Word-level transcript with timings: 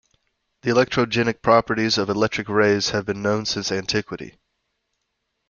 The 0.63 0.71
electrogenic 0.71 1.43
properties 1.43 1.99
of 1.99 2.09
electric 2.09 2.49
rays 2.49 2.89
have 2.89 3.05
been 3.05 3.21
known 3.21 3.45
since 3.45 3.71
antiquity. 3.71 4.39